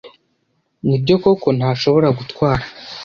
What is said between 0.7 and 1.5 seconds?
Nibyo koko